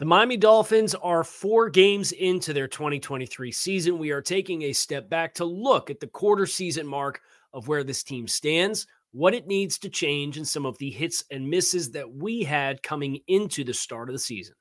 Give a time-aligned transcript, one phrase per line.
[0.00, 3.98] The Miami Dolphins are four games into their 2023 season.
[3.98, 7.20] We are taking a step back to look at the quarter season mark
[7.52, 11.24] of where this team stands, what it needs to change, and some of the hits
[11.30, 14.54] and misses that we had coming into the start of the season.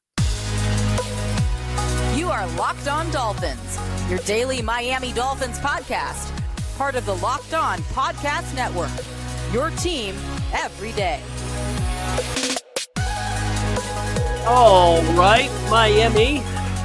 [2.17, 3.79] You are Locked On Dolphins,
[4.09, 6.37] your daily Miami Dolphins podcast,
[6.77, 8.91] part of the Locked On Podcast Network.
[9.53, 10.15] Your team
[10.51, 11.21] every day.
[14.47, 16.39] All right, Miami.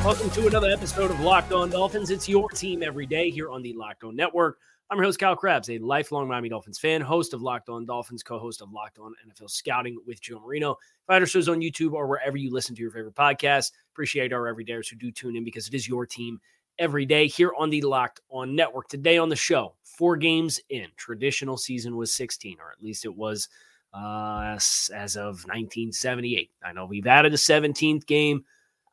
[0.05, 2.11] Welcome to another episode of Locked On Dolphins.
[2.11, 4.59] It's your team every day here on the Locked On Network.
[4.91, 8.23] I'm your host, Kyle Crabbs, a lifelong Miami Dolphins fan, host of Locked On Dolphins,
[8.23, 10.77] co host of Locked On NFL Scouting with Joe Marino.
[11.07, 13.71] Find our shows on YouTube or wherever you listen to your favorite podcast.
[13.93, 16.41] Appreciate our everydayers who do tune in because it is your team
[16.79, 18.89] every day here on the Locked On Network.
[18.89, 20.89] Today on the show, four games in.
[20.97, 23.49] Traditional season was 16, or at least it was
[23.95, 24.57] uh,
[24.95, 26.51] as of 1978.
[26.65, 28.45] I know we've added a 17th game,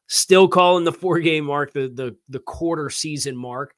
[0.08, 3.74] still calling the four game mark the, the, the quarter season mark.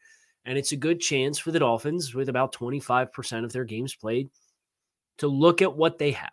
[0.45, 4.29] And it's a good chance for the Dolphins, with about 25% of their games played,
[5.19, 6.29] to look at what they have,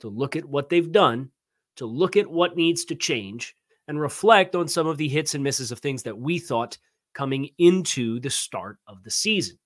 [0.00, 1.30] to look at what they've done,
[1.76, 3.54] to look at what needs to change,
[3.88, 6.78] and reflect on some of the hits and misses of things that we thought
[7.12, 9.58] coming into the start of the season.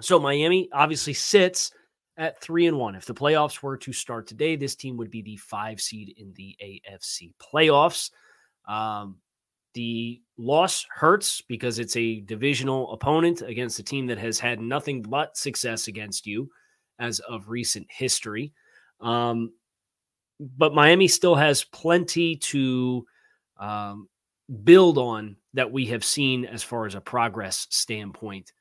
[0.00, 1.72] So Miami obviously sits
[2.16, 2.94] at three and one.
[2.94, 6.32] If the playoffs were to start today, this team would be the five seed in
[6.34, 8.10] the AFC playoffs.
[8.68, 9.18] Um,
[9.74, 15.02] the loss hurts because it's a divisional opponent against a team that has had nothing
[15.02, 16.50] but success against you
[16.98, 18.52] as of recent history.
[19.00, 19.52] Um,
[20.38, 23.06] but Miami still has plenty to
[23.58, 24.08] um,
[24.64, 28.52] build on that we have seen as far as a progress standpoint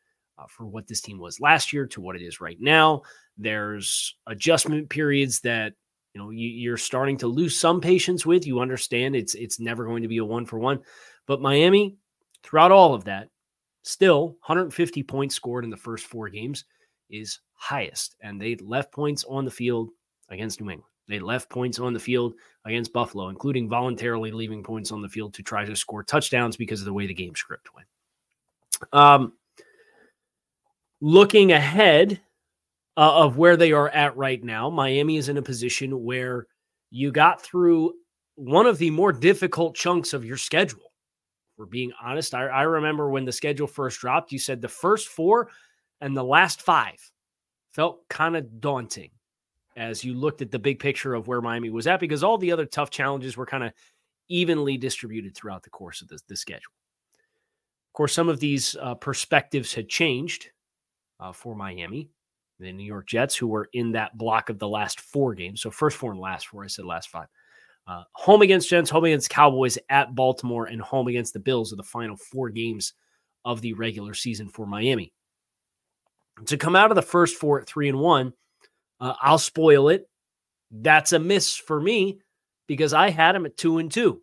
[0.42, 3.02] uh, for what this team was last year to what it is right now.
[3.38, 5.74] There's adjustment periods that
[6.14, 8.46] you know you, are starting to lose some patience with.
[8.46, 10.80] You understand it's it's never going to be a one for one,
[11.28, 11.98] but Miami
[12.44, 13.30] throughout all of that,
[13.84, 16.66] still 150 points scored in the first four games
[17.10, 19.90] is highest, and they left points on the field
[20.30, 20.88] against New England.
[21.08, 22.34] They left points on the field
[22.66, 26.80] against Buffalo, including voluntarily leaving points on the field to try to score touchdowns because
[26.80, 27.88] of the way the game script went.
[28.94, 29.34] Um,
[31.02, 32.22] looking ahead
[32.98, 34.70] uh, of where they are at right now.
[34.70, 36.48] Miami is in a position where
[36.92, 37.94] you got through
[38.36, 40.94] one of the more difficult chunks of your schedule.
[41.58, 45.10] For being honest, I, I remember when the schedule first dropped, you said the first
[45.10, 45.50] four
[46.00, 47.00] and the last five
[47.74, 49.12] felt kind of daunting
[49.78, 52.52] as you looked at the big picture of where Miami was at because all the
[52.52, 53.72] other tough challenges were kind of
[54.28, 56.74] evenly distributed throughout the course of the, the schedule.
[57.90, 60.50] Of course, some of these uh, perspectives had changed
[61.22, 62.10] uh, for Miami
[62.62, 65.62] the New York Jets, who were in that block of the last four games.
[65.62, 66.64] So first four and last four.
[66.64, 67.28] I said last five.
[67.88, 71.78] Uh, home against Jets, home against Cowboys, at Baltimore, and home against the Bills are
[71.78, 72.94] the final four games
[73.44, 75.12] of the regular season for Miami.
[76.46, 78.34] To come out of the first four at three and one,
[79.00, 80.08] uh, I'll spoil it.
[80.70, 82.20] That's a miss for me
[82.68, 84.22] because I had them at two and two.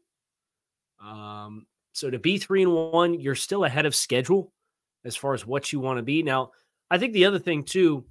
[1.04, 4.52] Um, so to be three and one, you're still ahead of schedule
[5.04, 6.22] as far as what you want to be.
[6.22, 6.52] Now,
[6.90, 8.04] I think the other thing too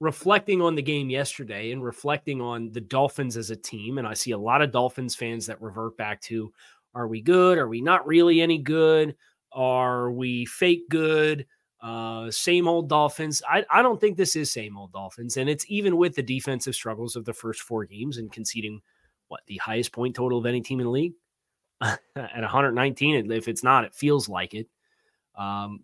[0.00, 4.14] reflecting on the game yesterday and reflecting on the Dolphins as a team, and I
[4.14, 6.52] see a lot of Dolphins fans that revert back to
[6.94, 7.58] are we good?
[7.58, 9.16] Are we not really any good?
[9.52, 11.46] Are we fake good?
[11.82, 13.42] Uh, same old Dolphins.
[13.48, 15.36] I, I don't think this is same old Dolphins.
[15.36, 18.80] And it's even with the defensive struggles of the first four games and conceding
[19.28, 21.12] what the highest point total of any team in the league
[21.82, 23.30] at 119.
[23.30, 24.68] If it's not, it feels like it.
[25.36, 25.80] Um,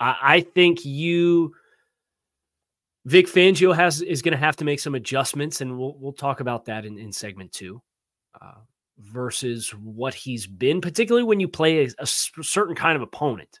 [0.00, 1.54] I, I think you
[3.04, 6.40] Vic Fangio has is going to have to make some adjustments, and we'll we'll talk
[6.40, 7.80] about that in, in segment two.
[8.40, 8.54] Uh,
[9.00, 13.60] versus what he's been, particularly when you play a, a certain kind of opponent.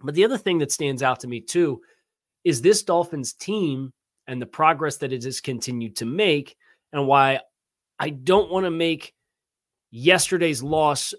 [0.00, 1.80] But the other thing that stands out to me too
[2.44, 3.92] is this Dolphins team
[4.26, 6.56] and the progress that it has continued to make,
[6.92, 7.40] and why
[7.98, 9.12] I don't want to make
[9.90, 11.14] yesterday's loss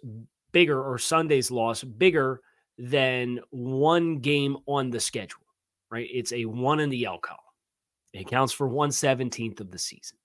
[0.52, 2.42] bigger or Sunday's loss bigger
[2.80, 5.42] than one game on the schedule
[5.90, 6.08] right?
[6.12, 7.40] It's a one in the L column.
[8.14, 10.18] It counts for 117th of the season.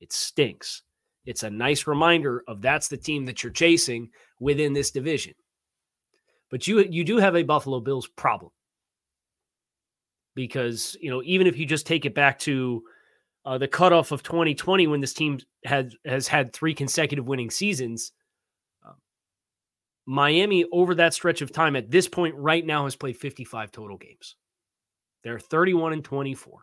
[0.00, 0.82] It stinks.
[1.24, 5.34] It's a nice reminder of that's the team that you're chasing within this division.
[6.50, 8.52] But you you do have a Buffalo Bills problem
[10.34, 12.82] because you know even if you just take it back to
[13.44, 18.12] uh, the cutoff of 2020 when this team had has had three consecutive winning seasons.
[20.06, 23.96] Miami over that stretch of time at this point right now has played 55 total
[23.96, 24.36] games.
[25.24, 26.60] They're 31 and 24.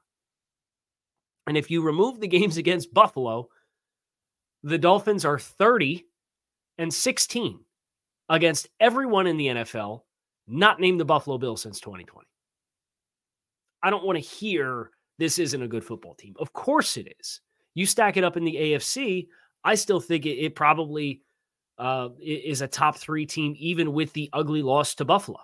[1.48, 3.50] And if you remove the games against Buffalo,
[4.64, 6.06] the Dolphins are 30
[6.78, 7.60] and 16
[8.30, 10.02] against everyone in the NFL,
[10.48, 12.26] not named the Buffalo Bills since 2020.
[13.84, 16.34] I don't want to hear this isn't a good football team.
[16.40, 17.42] Of course it is.
[17.76, 19.28] You stack it up in the AFC,
[19.64, 21.22] I still think it, it probably
[21.78, 25.40] uh, is a top three team, even with the ugly loss to Buffalo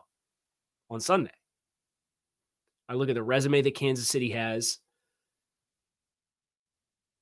[0.90, 1.31] on Sunday.
[2.88, 4.80] I look at the resume that Kansas City has,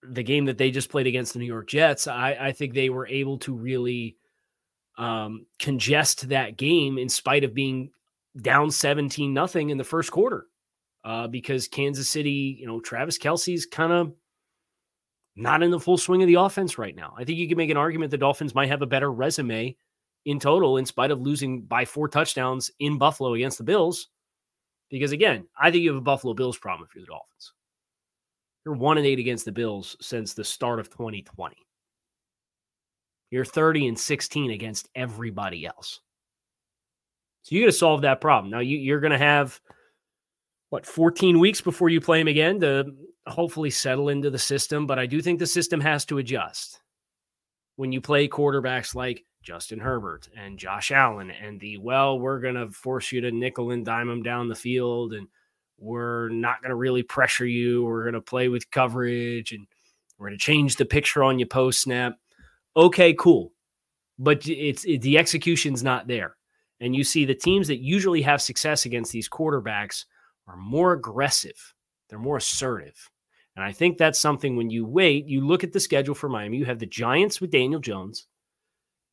[0.02, 2.08] the game that they just played against the New York Jets.
[2.08, 4.18] I, I think they were able to really
[4.98, 7.92] um, congest that game in spite of being
[8.42, 10.46] down 17 nothing in the first quarter
[11.04, 14.14] uh, because Kansas City, you know, Travis Kelce's kind of
[15.38, 17.14] not in the full swing of the offense right now.
[17.18, 19.78] I think you can make an argument the Dolphins might have a better resume
[20.26, 24.10] in total in spite of losing by four touchdowns in Buffalo against the Bills.
[24.90, 27.54] Because again, I think you have a Buffalo Bills problem if you're the Dolphins.
[28.66, 31.56] You're one and eight against the Bills since the start of 2020.
[33.30, 36.02] You're 30 and 16 against everybody else.
[37.44, 38.52] So you got to solve that problem.
[38.52, 39.60] Now you, you're going to have
[40.70, 42.94] what 14 weeks before you play him again to
[43.28, 44.88] hopefully settle into the system.
[44.88, 46.82] But I do think the system has to adjust
[47.78, 52.70] when you play quarterbacks like Justin Herbert and Josh Allen and the well, we're gonna
[52.72, 55.28] force you to nickel and dime them down the field and
[55.78, 57.86] we're not gonna really pressure you.
[57.86, 59.66] We're gonna play with coverage and
[60.18, 62.18] we're gonna change the picture on your post snap.
[62.76, 63.54] Okay, cool.
[64.20, 66.36] But it's it, the execution's not there.
[66.80, 70.06] And you see the teams that usually have success against these quarterbacks
[70.48, 71.74] are more aggressive,
[72.10, 73.10] they're more assertive.
[73.58, 76.58] And I think that's something when you wait, you look at the schedule for Miami,
[76.58, 78.28] you have the Giants with Daniel Jones,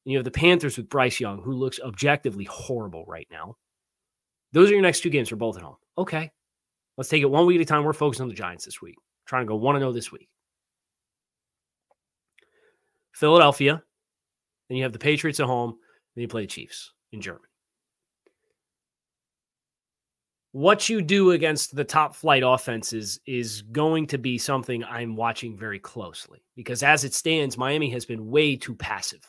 [0.05, 3.56] and you have the Panthers with Bryce Young, who looks objectively horrible right now.
[4.52, 5.76] Those are your next two games for both at home.
[5.96, 6.31] Okay.
[6.99, 7.85] Let's take it one week at a time.
[7.85, 8.96] We're focused on the Giants this week.
[9.25, 10.29] trying to go 1 0 this week.
[13.12, 13.82] Philadelphia.
[14.69, 15.79] Then you have the Patriots at home.
[16.14, 17.49] Then you play the Chiefs in Germany
[20.54, 25.58] what you do against the top flight offenses is going to be something I'm watching
[25.58, 29.26] very closely because as it stands, Miami has been way too passive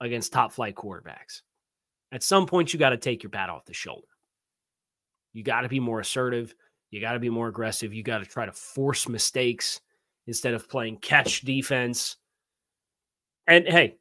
[0.00, 1.42] against top flight quarterbacks.
[2.12, 4.06] At some point, you got to take your bat off the shoulder.
[5.32, 6.54] You got to be more assertive.
[6.92, 7.92] You got to be more aggressive.
[7.92, 9.80] You got to try to force mistakes
[10.28, 12.16] instead of playing catch defense.
[13.48, 13.96] And hey,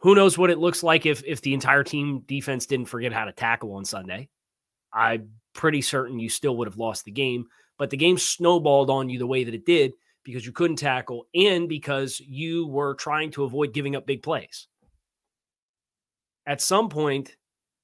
[0.00, 3.24] who knows what it looks like if if the entire team defense didn't forget how
[3.24, 4.28] to tackle on Sunday?
[4.96, 7.46] I'm pretty certain you still would have lost the game.
[7.78, 9.92] But the game snowballed on you the way that it did
[10.24, 14.66] because you couldn't tackle and because you were trying to avoid giving up big plays.
[16.46, 17.36] At some point,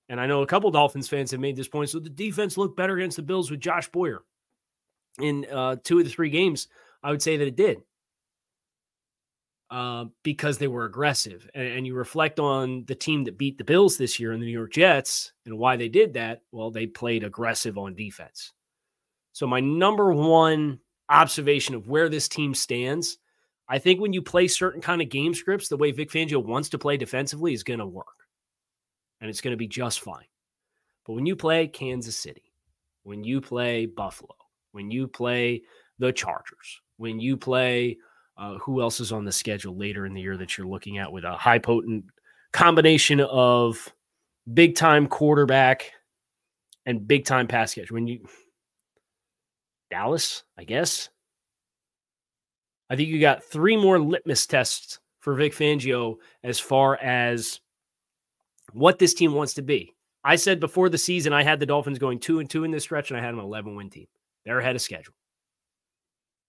[0.09, 2.77] and I know a couple Dolphins fans have made this point, so the defense looked
[2.77, 4.23] better against the Bills with Josh Boyer
[5.21, 6.69] in uh, two of the three games.
[7.03, 7.83] I would say that it did.
[9.73, 11.49] Uh, because they were aggressive.
[11.55, 14.45] And, and, you reflect on the team that beat the Bills this year in the
[14.45, 16.43] New York Jets and why they did that.
[16.53, 18.53] Well, they played aggressive on defense.
[19.33, 23.17] So, my number one observation of where this team stands,
[23.67, 26.69] I think when you play certain kind of game scripts, the way Vic Fangio wants
[26.69, 28.27] to play defensively is going to work.
[29.23, 30.27] And it's going to be just fine.
[31.07, 32.53] But when you play Kansas City,
[33.05, 34.37] when you play Buffalo,
[34.73, 35.63] when you play
[35.99, 37.97] the Chargers, when you play
[38.43, 41.13] uh, who else is on the schedule later in the year that you're looking at
[41.13, 42.05] with a high potent
[42.53, 43.89] combination of
[44.53, 45.93] big time quarterback
[46.85, 47.93] and big time pass catch?
[47.93, 48.27] When you
[49.93, 51.09] Dallas, I guess.
[52.91, 57.61] I think you got three more litmus tests for Vic Fangio as far as
[58.73, 59.95] what this team wants to be.
[60.25, 62.83] I said before the season, I had the Dolphins going two and two in this
[62.83, 64.07] stretch, and I had them 11 win team.
[64.45, 65.15] They're ahead of schedule.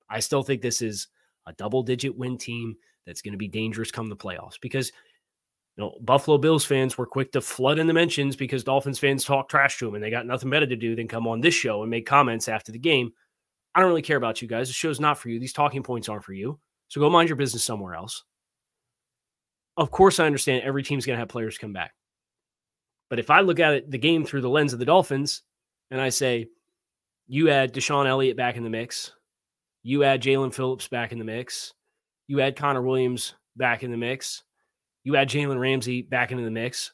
[0.09, 1.07] I still think this is
[1.47, 4.91] a double digit win team that's going to be dangerous come the playoffs because
[5.75, 9.25] you know, Buffalo Bills fans were quick to flood in the mentions because Dolphins fans
[9.25, 11.55] talk trash to them and they got nothing better to do than come on this
[11.55, 13.11] show and make comments after the game.
[13.73, 14.67] I don't really care about you guys.
[14.67, 15.39] The show's not for you.
[15.39, 16.59] These talking points aren't for you.
[16.89, 18.23] So go mind your business somewhere else.
[19.75, 21.93] Of course, I understand every team's going to have players come back.
[23.09, 25.41] But if I look at it, the game through the lens of the Dolphins
[25.89, 26.47] and I say,
[27.27, 29.11] you add DeShon Elliott back in the mix,
[29.83, 31.73] you add Jaelan Phillips back in the mix.
[32.27, 34.43] You add Connor Williams back in the mix.
[35.03, 36.93] You add Jalen Ramsey back into the mix.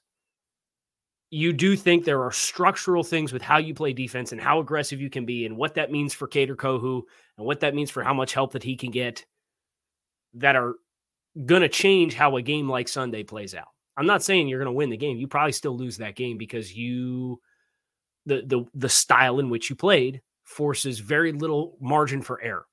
[1.31, 4.99] you do think there are structural things with how you play defense and how aggressive
[4.99, 7.03] you can be and what that means for Kader Kohou
[7.37, 9.25] and what that means for how much help that he can get
[10.33, 10.75] that are
[11.45, 13.67] going to change how a game like Sunday plays out.
[13.95, 15.17] I'm not saying you're going to win the game.
[15.17, 17.39] You probably still lose that game because you
[18.25, 22.65] the the the style in which you played forces very little margin for error.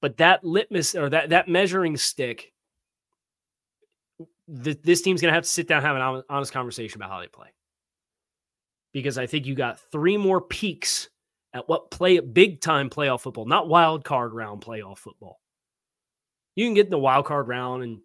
[0.00, 2.52] But that litmus or that that measuring stick
[4.50, 7.20] this team's going to have to sit down and have an honest conversation about how
[7.20, 7.48] they play.
[8.92, 11.08] Because I think you got three more peaks
[11.54, 15.40] at what play big time playoff football, not wild card round playoff football.
[16.56, 18.00] You can get in the wild card round and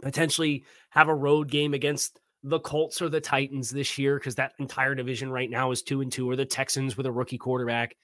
[0.00, 4.52] potentially have a road game against the Colts or the Titans this year because that
[4.60, 7.96] entire division right now is two and two, or the Texans with a rookie quarterback.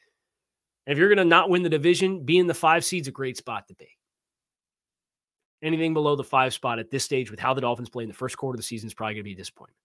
[0.86, 3.12] And if you're going to not win the division, being in the five seed's a
[3.12, 3.88] great spot to be.
[5.62, 8.14] Anything below the five spot at this stage with how the Dolphins play in the
[8.14, 9.78] first quarter of the season is probably going to be a disappointment.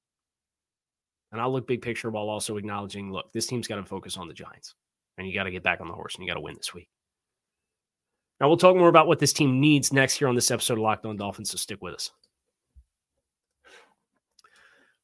[1.31, 4.27] And I'll look big picture while also acknowledging look, this team's got to focus on
[4.27, 4.75] the Giants.
[5.17, 6.73] And you got to get back on the horse and you got to win this
[6.73, 6.89] week.
[8.39, 10.79] Now, we'll talk more about what this team needs next here on this episode of
[10.79, 12.11] Locked On Dolphins, so stick with us.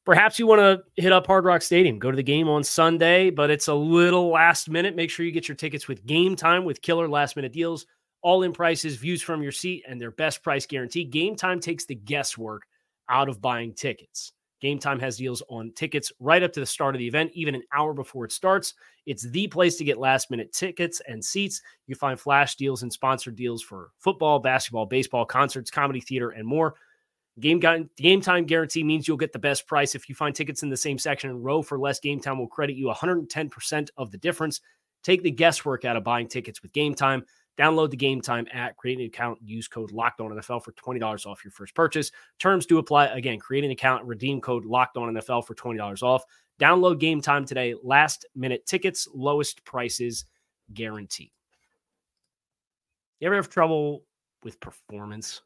[0.06, 3.28] Perhaps you want to hit up Hard Rock Stadium, go to the game on Sunday,
[3.28, 4.94] but it's a little last minute.
[4.94, 7.86] Make sure you get your tickets with game time with killer last minute deals,
[8.22, 11.02] all in prices, views from your seat, and their best price guarantee.
[11.02, 12.62] Game time takes the guesswork
[13.08, 14.32] out of buying tickets.
[14.60, 17.54] Game Time has deals on tickets right up to the start of the event, even
[17.54, 18.72] an hour before it starts.
[19.04, 21.60] It's the place to get last minute tickets and seats.
[21.86, 26.46] You find flash deals and sponsored deals for football, basketball, baseball, concerts, comedy, theater, and
[26.46, 26.74] more.
[27.38, 27.60] Game,
[27.96, 29.94] game time guarantee means you'll get the best price.
[29.94, 32.48] If you find tickets in the same section and row for less, Game Time will
[32.48, 34.60] credit you 110% of the difference.
[35.02, 37.24] Take the guesswork out of buying tickets with Game Time.
[37.58, 41.00] Download the Game Time app, create an account, use code Locked On NFL for twenty
[41.00, 42.10] dollars off your first purchase.
[42.38, 43.06] Terms do apply.
[43.06, 46.24] Again, create an account, redeem code Locked On NFL for twenty dollars off.
[46.60, 47.74] Download Game Time today.
[47.82, 50.26] Last minute tickets, lowest prices
[50.74, 51.30] guaranteed.
[53.20, 54.04] You ever have trouble
[54.42, 55.40] with performance?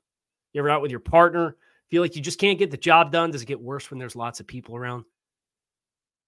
[0.52, 1.56] You ever out with your partner?
[1.90, 3.32] Feel like you just can't get the job done?
[3.32, 5.04] Does it get worse when there's lots of people around?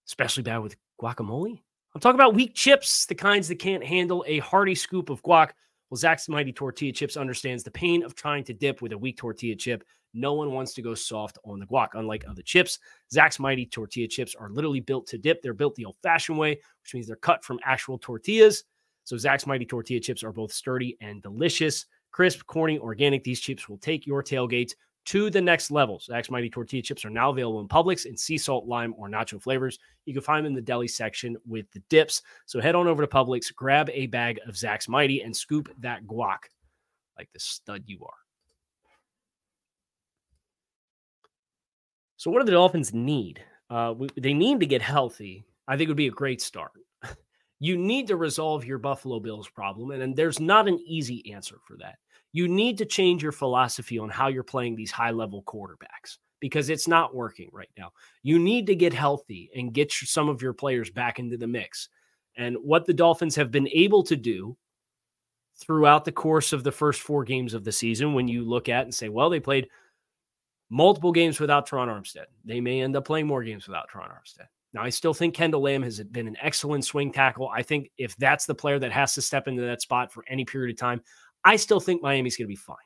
[0.07, 1.61] Especially bad with guacamole?
[1.95, 5.51] I'm talking about weak chips, the kinds that can't handle a hearty scoop of guac.
[5.91, 9.19] Well, Zach's Mighty Tortilla Chips understands the pain of trying to dip with a weak
[9.19, 9.85] tortilla chip.
[10.15, 11.89] No one wants to go soft on the guac.
[11.95, 12.79] Unlike other chips,
[13.13, 15.43] Zach's Mighty Tortilla Chips are literally built to dip.
[15.43, 18.65] They're built the old fashioned way, which means they're cut from actual tortillas.
[19.05, 21.85] So Zach's Mighty Tortilla Chips are both sturdy and delicious.
[22.11, 24.73] Crisp, corny, organic, these chips will take your tailgates
[25.05, 25.99] to the next level.
[25.99, 29.43] Zach's Mighty Tortilla Chips are now available in Publix in sea salt, lime, or nacho
[29.43, 29.79] flavors.
[30.05, 32.23] You can find them in the deli section with the dips.
[32.47, 36.07] So head on over to Publix, grab a bag of Zach's Mighty, and scoop that
[36.07, 36.39] guac
[37.19, 38.15] like the stud you are.
[42.17, 43.43] So, what do the Dolphins need?
[43.69, 45.45] Uh, they need to get healthy.
[45.67, 46.71] I think it would be a great start.
[47.59, 51.57] you need to resolve your Buffalo Bills problem, and, and there's not an easy answer
[51.67, 51.97] for that
[52.33, 56.71] you need to change your philosophy on how you're playing these high level quarterbacks because
[56.71, 57.93] it's not working right now.
[58.23, 61.89] You need to get healthy and get some of your players back into the mix.
[62.37, 64.57] And what the Dolphins have been able to do
[65.61, 68.85] throughout the course of the first four games of the season, when you look at
[68.85, 69.69] and say, well, they played
[70.71, 72.25] multiple games without Terron Armstead.
[72.45, 74.47] They may end up playing more games without Terron Armstead.
[74.73, 77.51] Now, I still think Kendall Lamm has been an excellent swing tackle.
[77.55, 80.47] I think if that's the player that has to step into that spot for any
[80.47, 81.03] period of time,
[81.45, 82.77] I still think Miami's going to be fine.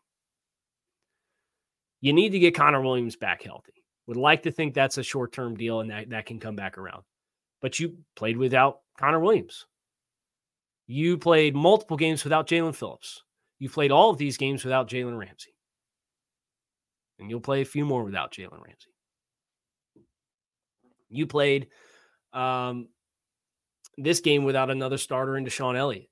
[2.00, 3.72] You need to get Connor Williams back healthy.
[4.06, 6.78] Would like to think that's a short term deal and that, that can come back
[6.78, 7.02] around.
[7.60, 9.66] But you played without Connor Williams.
[10.86, 13.22] You played multiple games without Jaelan Phillips.
[13.58, 15.54] You played all of these games without Jalen Ramsey.
[17.18, 18.92] And you'll play a few more without Jalen Ramsey.
[21.08, 21.68] You played
[22.32, 22.88] um,
[23.96, 26.10] this game without another starter in DeShon Elliott.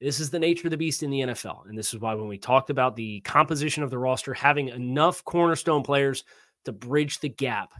[0.00, 1.68] This is the nature of the beast in the NFL.
[1.68, 5.24] And this is why when we talked about the composition of the roster, having enough
[5.24, 6.24] cornerstone players
[6.64, 7.72] to bridge the gap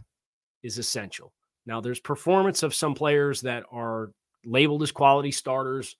[0.63, 1.33] is essential.
[1.65, 4.11] Now, there's performance of some players that are
[4.45, 5.95] labeled as quality starters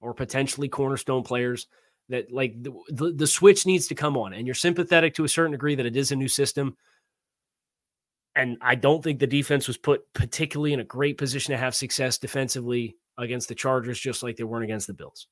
[0.00, 1.68] or potentially cornerstone players
[2.08, 4.32] that like the, the, the switch needs to come on.
[4.32, 6.76] And you're sympathetic to a certain degree that it is a new system.
[8.34, 11.74] And I don't think the defense was put particularly in a great position to have
[11.74, 15.26] success defensively against the Chargers, just like they weren't against the Bills.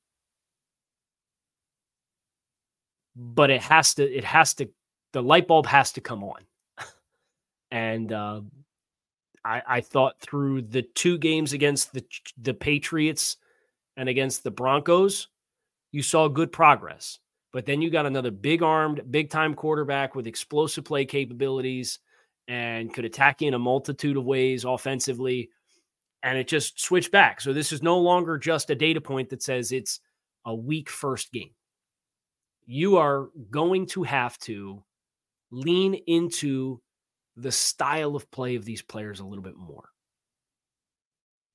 [3.17, 4.69] But it has to it has to
[5.13, 6.41] the light bulb has to come on
[7.75, 8.41] and uh,
[9.45, 12.05] I, I thought through the two games against the
[12.41, 13.37] the Patriots
[13.97, 15.29] and against the Broncos,
[15.93, 17.19] you saw good progress.
[17.53, 22.01] But then you got another big armed, big time quarterback with explosive play capabilities
[22.49, 25.51] and could attack in a multitude of ways offensively.
[26.23, 27.41] And it just switched back.
[27.41, 30.01] So this is no longer just a data point that says it's
[30.47, 31.51] a weak first game.
[32.67, 34.83] You are going to have to
[35.51, 36.81] lean into
[37.37, 39.89] the style of play of these players a little bit more.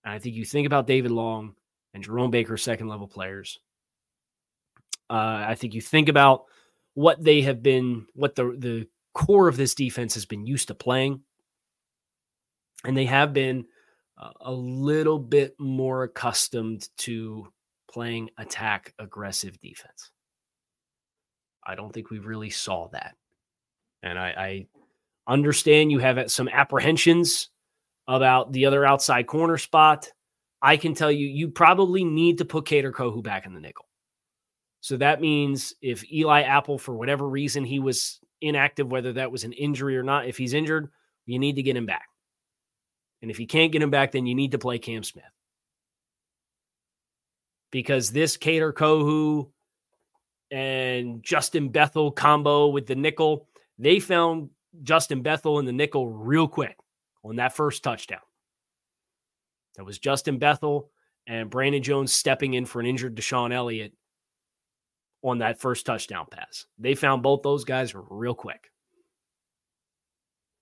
[0.04, 1.56] And I think you think about David Long
[1.94, 3.60] and Jerome Baker, second level players.
[5.10, 6.46] Uh, I think you think about
[6.94, 10.76] what they have been, what the the core of this defense has been used to
[10.76, 11.22] playing,
[12.84, 13.66] and they have been
[14.18, 17.48] uh, a little bit more accustomed to
[17.92, 20.12] playing attack aggressive defense.
[21.70, 23.16] I don't think we really saw that,
[24.02, 24.68] and I, I
[25.28, 27.50] understand you have uh, some apprehensions
[28.08, 30.10] about the other outside corner spot.
[30.62, 33.88] I can tell you, you probably need to put Kader Kohou back in the nickel.
[34.82, 39.44] So that means if Eli Apple, for whatever reason, he was inactive, whether that was
[39.44, 40.90] an injury or not, if he's injured,
[41.26, 42.08] you need to get him back.
[43.22, 45.26] And if you can't get him back, then you need to play Cam Smith.
[47.72, 49.52] Because this Kader Kohou
[50.52, 54.50] and Justin Bethel combo with the nickel, they found
[54.84, 56.78] Justin Bethel in the nickel real quick
[57.24, 58.20] on that first touchdown.
[59.76, 60.90] That was Justin Bethel
[61.28, 63.94] and Brandon Jones stepping in for an injured DeShon Elliott
[65.22, 66.66] on that first touchdown pass.
[66.78, 68.72] They found both those guys real quick.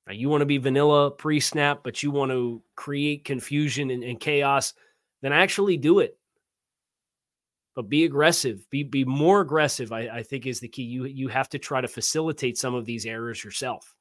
[0.07, 4.03] Now, you want to be vanilla pre snap, but you want to create confusion and,
[4.03, 4.73] and, chaos,
[5.21, 6.16] then actually do it.
[7.77, 8.67] But be aggressive.
[8.71, 9.91] Be be more aggressive.
[9.91, 10.81] I, I think is the key.
[10.81, 13.93] You you have to try to facilitate some of these errors yourself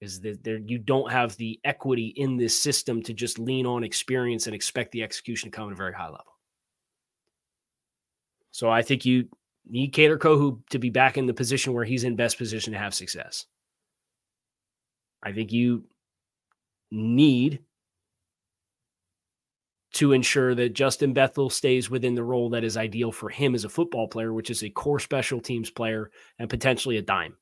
[0.00, 3.84] is that there you don't have the equity in this system to just lean on
[3.84, 6.38] experience and expect the execution to come at a very high level.
[8.52, 9.28] So I think you
[9.68, 12.78] need Kader Kohou to be back in the position where he's in best position to
[12.78, 13.44] have success.
[15.22, 15.84] I think you
[16.90, 17.60] need
[19.94, 23.64] to ensure that Justin Bethel stays within the role that is ideal for him as
[23.64, 27.36] a football player, which is a core special teams player and potentially a dime.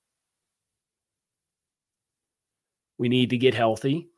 [2.98, 4.08] We need to get healthy.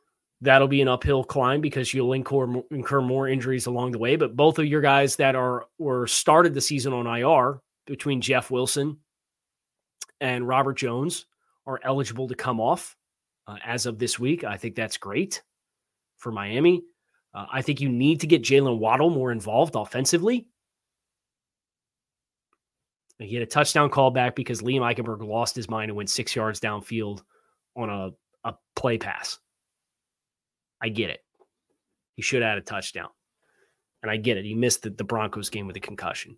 [0.41, 4.17] That'll be an uphill climb because you'll incur, incur more injuries along the way.
[4.17, 8.51] But both of your guys that are were started the season on IR between Jeff
[8.51, 8.97] Wilson
[10.19, 11.25] and Robert Jones
[11.65, 12.97] are eligible to come off
[13.47, 14.43] uh, as of this week.
[14.43, 15.41] I think that's great
[16.17, 16.83] for Miami.
[17.35, 20.47] Uh, I think you need to get Jalen Waddle more involved offensively.
[23.19, 26.35] He had a touchdown call back because Liam Eichenberg lost his mind and went six
[26.35, 27.21] yards downfield
[27.75, 28.11] on a
[28.45, 29.39] a play pass.
[30.81, 31.19] I get it.
[32.15, 33.09] He should have had a touchdown.
[34.01, 34.45] And I get it.
[34.45, 36.37] He missed the, the Broncos game with a concussion.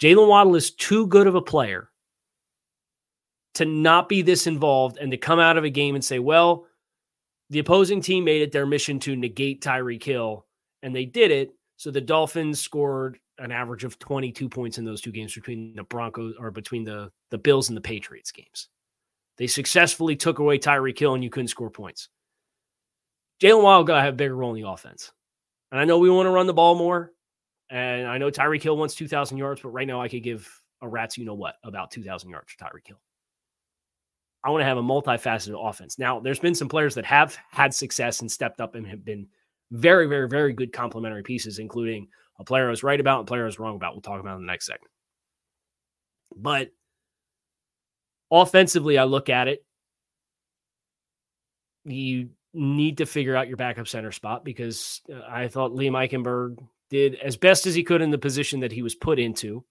[0.00, 1.90] Jalen Waddle is too good of a player
[3.54, 6.66] to not be this involved and to come out of a game and say, well,
[7.52, 10.46] the opposing team made it their mission to negate Tyreek Hill,
[10.82, 11.50] and they did it.
[11.76, 15.82] So the Dolphins scored an average of 22 points in those two games between the
[15.82, 18.68] Broncos or between the, the Bills and the Patriots games.
[19.36, 22.08] They successfully took away Tyreek Hill and you couldn't score points.
[23.42, 25.12] Jalen Waddle got to have a bigger role in the offense.
[25.72, 27.12] And I know we want to run the ball more.
[27.68, 30.48] And I know Tyreek Hill wants 2,000 yards, but right now I could give
[30.80, 33.00] a rat's you know what about 2,000 yards for Tyreek Hill.
[34.44, 35.98] I want to have a multifaceted offense.
[35.98, 39.28] Now, there's been some players that have had success and stepped up and have been
[39.70, 43.30] very, very, very good complementary pieces, including a player I was right about and a
[43.30, 43.94] player I was wrong about.
[43.94, 44.90] We'll talk about in the next segment.
[46.34, 46.70] But
[48.32, 49.62] Offensively, I look at it.
[51.84, 56.56] You need to figure out your backup center spot because uh, I thought Liam Eichenberg
[56.88, 59.62] did as best as he could in the position that he was put into.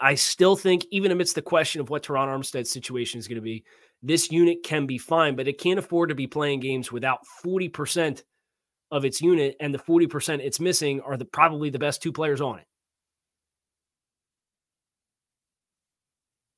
[0.00, 3.42] I still think, even amidst the question of what Terron Armstead's situation is going to
[3.42, 3.64] be,
[4.02, 8.22] this unit can be fine, but it can't afford to be playing games without 40%
[8.90, 12.40] of its unit, and the 40% it's missing are the probably the best two players
[12.40, 12.66] on it.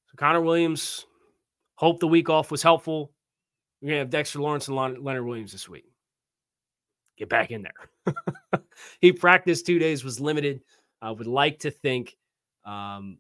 [0.06, 1.06] So Connor Williams,
[1.76, 3.12] hope the week off was helpful.
[3.80, 5.84] We're going to have Dexter Lawrence and Leonard Williams this week.
[7.16, 8.14] Get back in there.
[9.00, 10.60] he practiced two days, was limited.
[11.00, 12.16] I would like to think
[12.64, 13.18] um,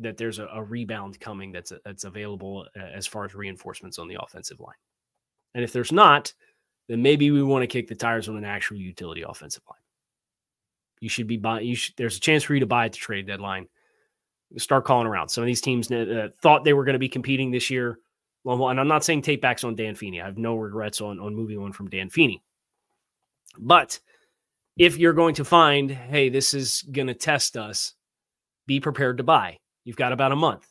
[0.00, 4.08] that there's a, a, rebound coming that's that's available uh, as far as reinforcements on
[4.08, 4.74] the offensive line.
[5.54, 6.32] And if there's not,
[6.88, 9.78] then maybe we want to kick the tires on an actual utility offensive line.
[11.00, 11.66] You should be buying.
[11.66, 11.94] You should.
[11.96, 13.68] There's a chance for you to buy at the trade deadline
[14.58, 15.28] start calling around.
[15.28, 17.98] Some of these teams uh, thought they were going to be competing this year.
[18.44, 20.20] And I'm not saying take backs on Dan Feeney.
[20.20, 22.42] I have no regrets on, on moving on from Dan Feeney.
[23.58, 23.98] But
[24.76, 27.94] if you're going to find, hey, this is going to test us,
[28.66, 29.58] be prepared to buy.
[29.84, 30.66] You've got about a month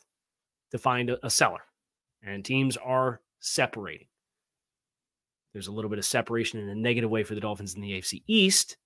[0.72, 1.60] to find a, a seller.
[2.22, 4.08] and teams are separating.
[5.52, 7.92] There's a little bit of separation in a negative way for the Dolphins in the
[7.92, 8.76] AFC East,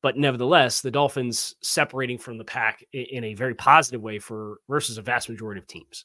[0.00, 4.96] but nevertheless, the Dolphins separating from the pack in a very positive way for versus
[4.96, 6.04] a vast majority of teams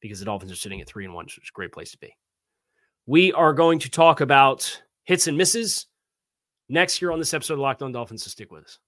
[0.00, 1.98] because the Dolphins are sitting at three and one, which is a great place to
[1.98, 2.14] be.
[3.06, 5.86] We are going to talk about hits and misses
[6.68, 8.78] next year on this episode of Locked On Dolphins, so stick with us.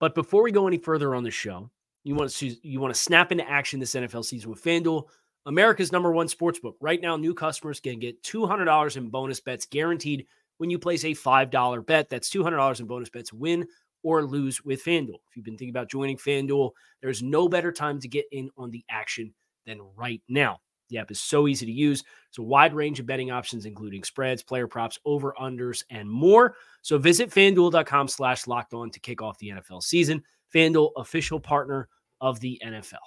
[0.00, 1.70] But before we go any further on the show,
[2.02, 5.04] you want to you want to snap into action this NFL season with FanDuel,
[5.46, 6.76] America's number one sports book.
[6.80, 10.26] Right now, new customers can get $200 in bonus bets guaranteed
[10.58, 12.08] when you place a $5 bet.
[12.08, 13.66] That's $200 in bonus bets, win
[14.02, 15.20] or lose with FanDuel.
[15.28, 16.70] If you've been thinking about joining FanDuel,
[17.02, 19.34] there's no better time to get in on the action
[19.66, 20.58] than right now.
[20.90, 22.04] The app is so easy to use.
[22.28, 26.56] It's a wide range of betting options, including spreads, player props, over unders, and more.
[26.82, 30.22] So visit fanduel.com slash locked on to kick off the NFL season.
[30.54, 31.88] FanDuel, official partner
[32.20, 32.98] of the NFL.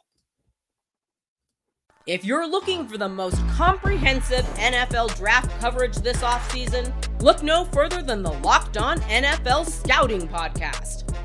[2.05, 6.91] If you're looking for the most comprehensive NFL draft coverage this offseason,
[7.21, 11.12] look no further than the Locked On NFL Scouting Podcast.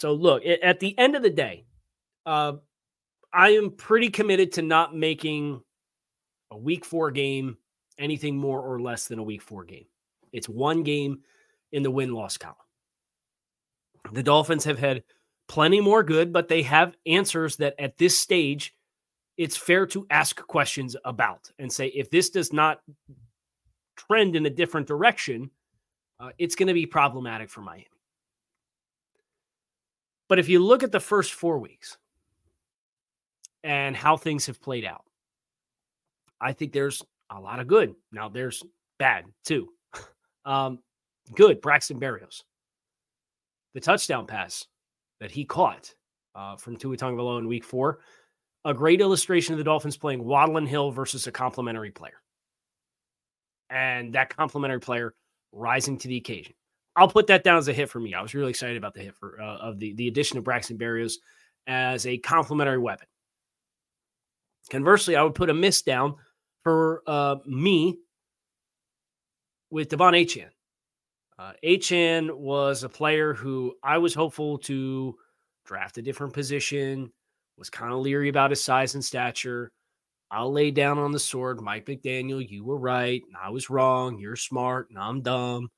[0.00, 1.66] So, look, at the end of the day,
[2.24, 2.54] uh,
[3.34, 5.60] I am pretty committed to not making
[6.50, 7.58] a week four game
[7.98, 9.84] anything more or less than a week four game.
[10.32, 11.20] It's one game
[11.72, 12.56] in the win loss column.
[14.12, 15.04] The Dolphins have had
[15.48, 18.74] plenty more good, but they have answers that at this stage,
[19.36, 22.80] it's fair to ask questions about and say, if this does not
[23.96, 25.50] trend in a different direction,
[26.18, 27.86] uh, it's going to be problematic for Miami.
[30.30, 31.98] But if you look at the first four weeks
[33.64, 35.02] and how things have played out,
[36.40, 37.96] I think there's a lot of good.
[38.12, 38.62] Now, there's
[38.98, 39.68] bad too.
[40.46, 40.78] Um,
[41.34, 42.44] good, Braxton Berrios.
[43.74, 44.66] The touchdown pass
[45.20, 45.94] that he caught
[46.34, 47.98] uh, from Tua Tagovailoa in Week Four,
[48.64, 52.22] a great illustration of the Dolphins playing Waddle Hill versus a complementary player,
[53.68, 55.12] and that complementary player
[55.52, 56.54] rising to the occasion.
[56.96, 58.14] I'll put that down as a hit for me.
[58.14, 60.78] I was really excited about the hit for uh, of the the addition of Braxton
[60.78, 61.14] Berrios
[61.66, 63.06] as a complementary weapon.
[64.70, 66.14] Conversely, I would put a miss down
[66.62, 67.98] for uh, me
[69.70, 70.50] with De'Von Achane.
[71.38, 75.14] Uh, Achane was a player who I was hopeful to
[75.64, 77.10] draft a different position,
[77.56, 79.70] was kind of leery about his size and stature.
[80.30, 81.60] I'll lay down on the sword.
[81.60, 83.22] Mike McDaniel, you were right.
[83.26, 84.18] And I was wrong.
[84.18, 84.88] You're smart.
[84.90, 85.68] And I'm dumb.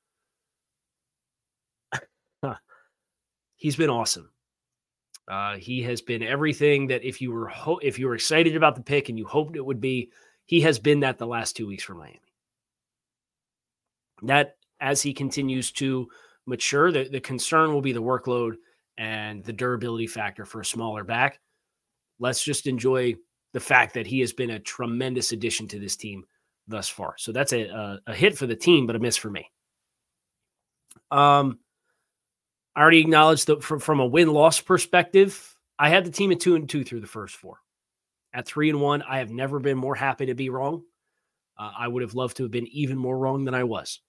[3.63, 4.29] He's been awesome.
[5.25, 8.75] Uh, he has been everything that if you were ho- if you were excited about
[8.75, 10.11] the pick and you hoped it would be,
[10.43, 12.19] he has been that the last two weeks for Miami.
[14.23, 16.09] That as he continues to
[16.45, 18.55] mature, the, the concern will be the workload
[18.97, 21.39] and the durability factor for a smaller back.
[22.19, 23.15] Let's just enjoy
[23.53, 26.25] the fact that he has been a tremendous addition to this team
[26.67, 27.15] thus far.
[27.17, 29.49] So that's a, a, a hit for the team, but a miss for me.
[31.11, 31.59] Um,
[32.75, 36.39] I already acknowledged that from, from a win loss perspective, I had the team at
[36.39, 37.57] two and two through the first four.
[38.33, 40.83] At three and one, I have never been more happy to be wrong.
[41.57, 43.99] Uh, I would have loved to have been even more wrong than I was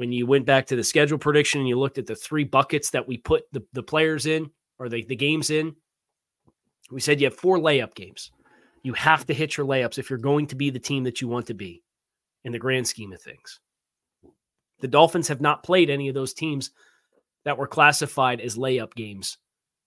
[0.00, 2.88] when you went back to the schedule prediction and you looked at the three buckets
[2.88, 5.76] that we put the, the players in or the, the games in,
[6.90, 8.30] we said you have four layup games.
[8.82, 11.28] You have to hit your layups if you're going to be the team that you
[11.28, 11.82] want to be
[12.44, 13.60] in the grand scheme of things.
[14.80, 16.70] The Dolphins have not played any of those teams
[17.44, 19.38] that were classified as layup games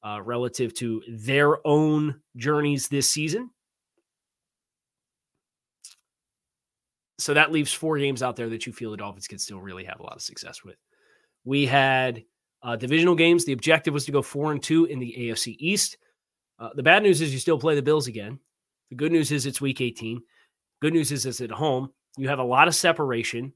[0.05, 3.49] uh, relative to their own journeys this season.
[7.23, 9.85] so that leaves four games out there that you feel the Dolphins can still really
[9.85, 10.75] have a lot of success with.
[11.45, 12.23] We had
[12.61, 13.45] uh, divisional games.
[13.45, 15.97] The objective was to go four and two in the AFC East.
[16.59, 18.39] Uh, the bad news is you still play the Bills again.
[18.89, 20.21] The good news is it's Week 18.
[20.81, 21.91] Good news is it's at home.
[22.17, 23.53] You have a lot of separation.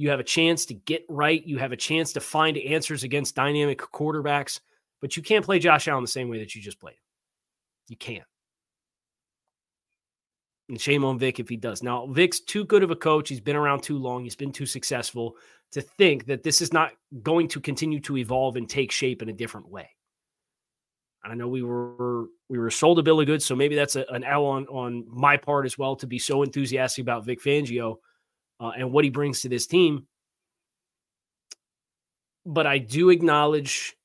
[0.00, 1.46] You have a chance to get right.
[1.46, 4.58] You have a chance to find answers against dynamic quarterbacks,
[5.02, 6.96] but you can't play Josh Allen the same way that you just played.
[7.86, 8.24] You can't.
[10.70, 11.82] And shame on Vic if he does.
[11.82, 13.28] Now, Vic's too good of a coach.
[13.28, 14.24] He's been around too long.
[14.24, 15.36] He's been too successful
[15.72, 19.28] to think that this is not going to continue to evolve and take shape in
[19.28, 19.90] a different way.
[21.22, 24.06] I know we were we were sold a bill of goods, so maybe that's a,
[24.08, 27.96] an L on on my part as well to be so enthusiastic about Vic Fangio
[28.60, 30.06] uh, and what he brings to this team.
[32.46, 33.96] But I do acknowledge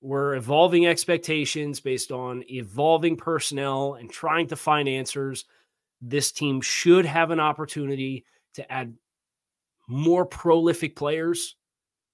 [0.00, 5.44] we're evolving expectations based on evolving personnel and trying to find answers.
[6.00, 8.24] This team should have an opportunity
[8.54, 8.94] to add
[9.88, 11.56] more prolific players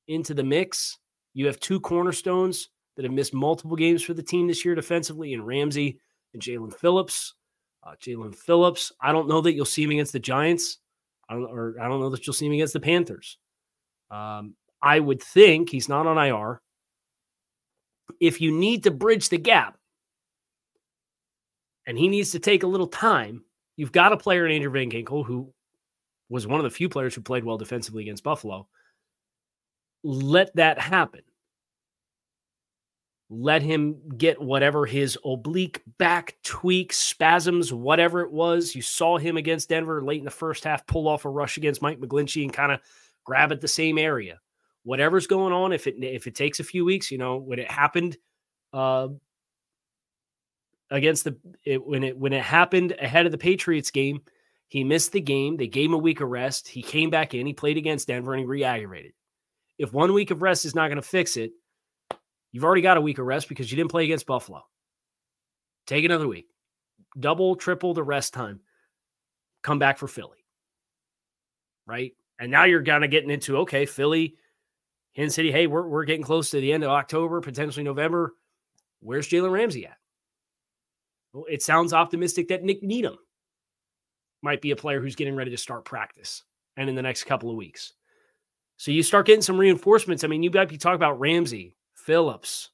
[0.08, 0.98] into the mix.
[1.34, 5.32] You have two cornerstones that have missed multiple games for the team this year defensively
[5.32, 5.98] in Ramsey
[6.32, 7.34] and Jaelan Phillips.
[7.82, 10.78] Uh, Jaelan Phillips, I don't know that you'll see him against the Giants,
[11.28, 13.38] I don't, or I don't know that you'll see him against the Panthers.
[14.10, 16.60] Um, I would think he's not on IR.
[18.20, 19.78] If you need to bridge the gap
[21.86, 23.44] and he needs to take a little time,
[23.76, 25.52] you've got a player in Andrew Van Ginkel who
[26.28, 28.68] was one of the few players who played well defensively against Buffalo.
[30.02, 31.22] Let that happen
[33.30, 38.74] let him get whatever his oblique back tweak, spasms, whatever it was.
[38.74, 41.82] You saw him against Denver late in the first half pull off a rush against
[41.82, 42.80] Mike McGlinchey and kind of
[43.24, 44.40] grab at the same area.
[44.82, 47.70] Whatever's going on, if it if it takes a few weeks, you know, when it
[47.70, 48.18] happened
[48.74, 49.08] uh,
[50.90, 54.20] against the it, when it when it happened ahead of the Patriots game,
[54.68, 55.56] he missed the game.
[55.56, 56.68] They gave him a week of rest.
[56.68, 57.46] He came back in.
[57.46, 59.12] He played against Denver and he re-aggravated.
[59.78, 61.52] If one week of rest is not going to fix it,
[62.54, 64.62] You've already got a week of rest because you didn't play against Buffalo.
[65.88, 66.46] Take another week.
[67.18, 68.60] Double, triple the rest time.
[69.64, 70.46] Come back for Philly.
[71.84, 72.12] Right?
[72.38, 74.36] And now you're kind of getting into okay, Philly,
[75.16, 75.50] Kansas City.
[75.50, 78.36] Hey, we're, we're getting close to the end of October, potentially November.
[79.00, 79.96] Where's Jalen Ramsey at?
[81.32, 83.18] Well, it sounds optimistic that Nik Needham
[84.42, 86.44] might be a player who's getting ready to start practice
[86.76, 87.94] and in the next couple of weeks.
[88.76, 90.22] So you start getting some reinforcements.
[90.22, 92.70] I mean, you might be talking about Ramsey, Phillips,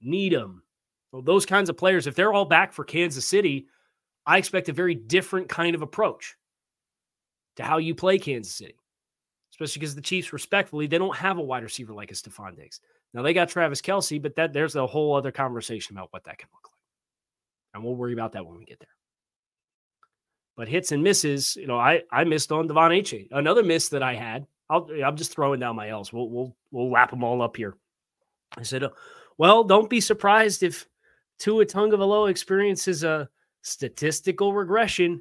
[0.00, 0.62] Needham,
[1.10, 3.66] well, those kinds of players, if they're all back for Kansas City,
[4.24, 6.36] I expect a very different kind of approach
[7.56, 8.76] to how you play Kansas City,
[9.52, 12.80] especially because the Chiefs, respectfully, they don't have a wide receiver like a Stefon Diggs.
[13.12, 16.38] Now they got Travis Kelce, but that there's a whole other conversation about what that
[16.38, 17.74] can look like.
[17.74, 18.88] And we'll worry about that when we get there.
[20.56, 23.28] But hits and misses, you know, I I missed on De'Von Achane.
[23.32, 24.46] Another miss that I had.
[24.70, 26.12] I'll I'm just throwing down my L's.
[26.12, 27.76] We'll we'll we'll wrap them all up here.
[28.56, 28.84] I said,
[29.38, 30.86] well, don't be surprised if
[31.38, 33.28] Tua Tagovailoa experiences a
[33.62, 35.20] statistical regression.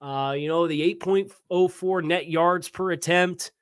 [0.00, 3.52] Uh, you know, the 8.04 net yards per attempt,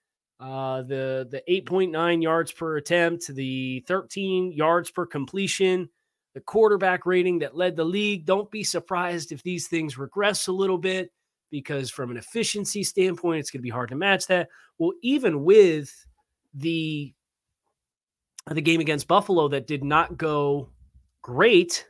[0.40, 5.88] uh, the the 8.9 yards per attempt, the 13 yards per completion,
[6.34, 8.24] the quarterback rating that led the league.
[8.24, 11.10] Don't be surprised if these things regress a little bit
[11.50, 14.48] because from an efficiency standpoint, it's going to be hard to match that.
[14.78, 15.92] Well, even with
[16.54, 17.12] the
[18.54, 20.70] the game against Buffalo that did not go
[21.22, 21.86] great,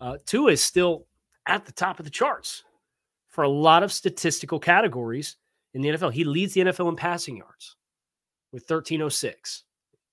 [0.00, 1.06] uh, Tua is still
[1.46, 2.64] at the top of the charts
[3.28, 5.36] for a lot of statistical categories
[5.74, 6.12] in the NFL.
[6.12, 7.76] He leads the NFL in passing yards
[8.52, 9.64] with 1306.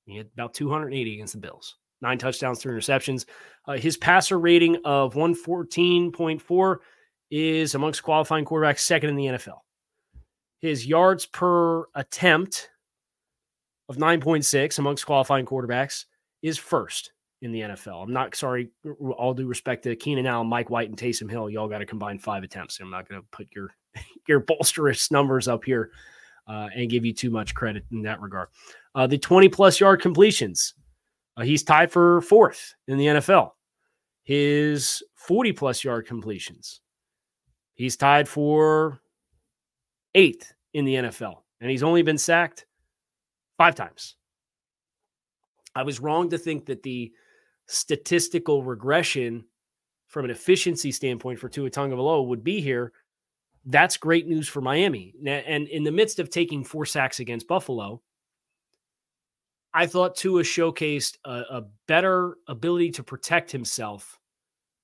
[0.06, 3.26] He had about 280 against the Bills, nine touchdowns, three interceptions.
[3.68, 6.78] Uh, his passer rating of 114.4
[7.30, 9.60] is amongst qualifying quarterbacks second in the NFL.
[10.60, 12.70] His yards per attempt
[13.90, 16.06] of 9.6 amongst qualifying quarterbacks
[16.42, 18.04] is first in the NFL.
[18.04, 18.70] I'm not sorry,
[19.18, 21.50] all due respect to Keenan Allen, Mike White, and Taysom Hill.
[21.50, 22.80] Y'all got to combine five attempts.
[22.80, 23.74] I'm not going to put your
[24.28, 25.92] your bolsterous numbers up here
[26.48, 28.50] uh, and give you too much credit in that regard.
[28.94, 30.76] Uh, the 20 plus yard completions,
[31.38, 33.52] uh, he's tied for fourth in the NFL.
[34.24, 36.82] His 40 plus yard completions,
[37.74, 39.00] he's tied for
[40.14, 42.66] eighth in the NFL, and he's only been sacked
[43.60, 44.16] five times.
[45.76, 47.12] I was wrong to think that the
[47.68, 49.44] statistical regression
[50.08, 52.94] from an efficiency standpoint for Tua Tagovailoa would be here.
[53.66, 55.14] That's great news for Miami.
[55.28, 58.02] And in the midst of taking four sacks against Buffalo,
[59.74, 64.18] I thought Tua showcased a, a better ability to protect himself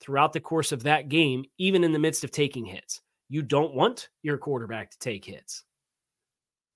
[0.02, 3.02] throughout the course of that game, even in the midst of taking hits.
[3.30, 5.64] You don't want your quarterback to take hits.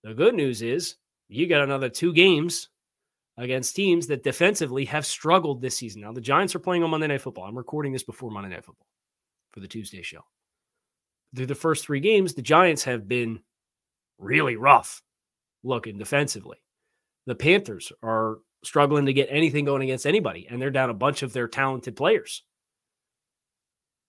[0.03, 0.95] The good news is
[1.29, 2.69] you got another two games
[3.37, 6.01] against teams that defensively have struggled this season.
[6.01, 7.45] Now, the Giants are playing on Monday Night Football.
[7.45, 8.87] I'm recording this before Monday Night Football
[9.51, 10.21] for the Tuesday show.
[11.35, 13.39] Through the first three games, the Giants have been
[14.17, 15.01] really rough
[15.63, 16.57] looking defensively.
[17.27, 21.21] The Panthers are struggling to get anything going against anybody, and they're down a bunch
[21.21, 22.43] of their talented players.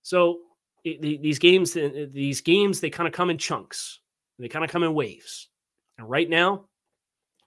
[0.02, 0.38] So
[0.82, 4.00] these games, uh, these games, they kind of come in chunks.
[4.38, 5.50] They kind of come in waves.
[5.98, 6.64] And right now,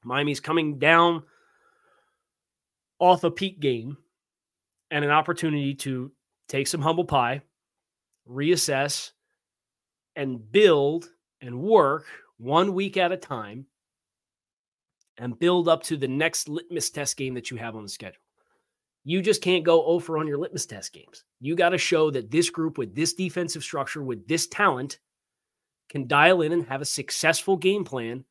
[0.04, 1.24] Miami's coming down
[3.00, 3.98] off a peak game
[4.92, 6.12] and an opportunity to
[6.48, 7.42] take some humble pie,
[8.30, 9.12] reassess,
[10.16, 11.10] and build
[11.42, 12.06] and work
[12.38, 13.66] one week at a time
[15.18, 18.22] and build up to the next litmus test game that you have on the schedule.
[19.04, 21.24] You just can't go over on your litmus test games.
[21.42, 25.00] You got to show that this group with this defensive structure, with this talent,
[25.90, 28.24] can dial in and have a successful game plan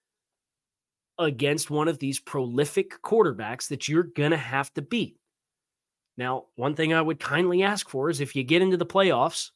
[1.23, 5.17] against one of these prolific quarterbacks that you're going to have to beat.
[6.17, 9.51] Now, one thing I would kindly ask for is if you get into the playoffs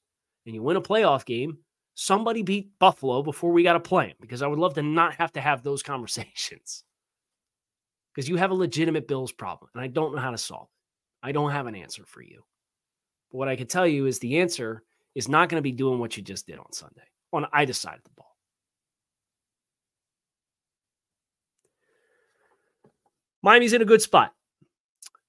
[0.46, 1.58] and you win a playoff game,
[1.94, 5.14] somebody beat Buffalo before we got to play them because I would love to not
[5.14, 6.84] have to have those conversations.
[8.14, 11.26] Because you have a legitimate Bills problem and I don't know how to solve it.
[11.26, 12.42] I don't have an answer for you.
[13.30, 14.82] But what I can tell you is the answer
[15.14, 17.02] is not going to be doing what you just did on Sunday
[17.32, 18.25] on either side of the ball.
[23.46, 24.34] Miami's in a good spot.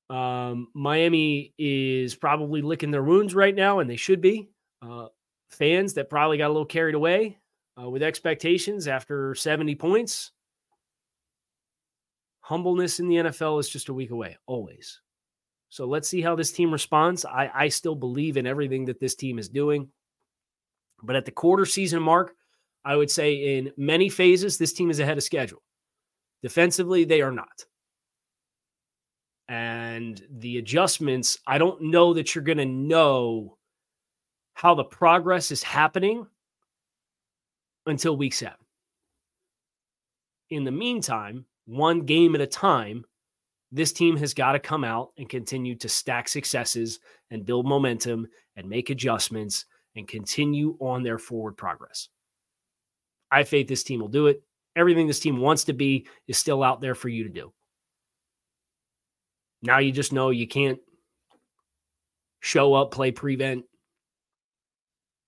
[0.09, 4.49] Um, Miami is probably licking their wounds right now, and they should be.
[4.81, 5.09] Uh,
[5.51, 7.37] fans that probably got a little carried away
[7.79, 10.31] uh, with expectations after 70 points.
[12.41, 14.99] Humbleness in the NFL is just a week away, always.
[15.69, 17.23] So let's see how this team responds.
[17.23, 19.89] I, I still believe in everything that this team is doing.
[21.03, 22.33] But at the quarter season mark,
[22.83, 25.61] I would say in many phases, this team is ahead of schedule.
[26.41, 27.65] Defensively, they are not.
[29.49, 33.57] And the adjustments, I don't know that you're going to know
[34.53, 36.27] how the progress is happening
[37.85, 38.57] until week seven.
[40.49, 43.05] In the meantime, one game at a time,
[43.71, 46.99] this team has got to come out and continue to stack successes
[47.31, 52.09] and build momentum and make adjustments and continue on their forward progress.
[53.29, 54.41] I faith this team will do it.
[54.75, 57.51] Everything this team wants to be is still out there for you to do.
[59.61, 60.79] Now you just know you can't
[62.39, 63.65] show up, play prevent,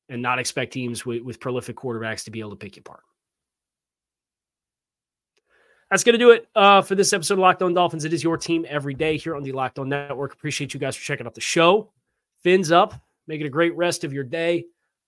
[0.08, 3.02] and not expect teams with, with prolific quarterbacks to be able to pick you apart.
[5.90, 8.06] That's going to do it uh, for this episode of Locked On Dolphins.
[8.06, 10.34] It is your team every day here on the Locked On Network.
[10.34, 11.92] Appreciate you guys for checking out the show.
[12.44, 12.94] Fins up.
[13.28, 14.66] Make it a great rest of your day.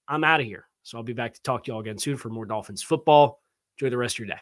[0.08, 0.68] I'm out of here.
[0.84, 3.42] So I'll be back to talk to y'all again soon for more Dolphins football.
[3.78, 4.42] Enjoy the rest of your day.